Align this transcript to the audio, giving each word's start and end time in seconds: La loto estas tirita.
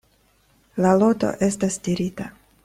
La 0.85 0.93
loto 1.03 1.29
estas 1.49 1.79
tirita. 1.89 2.29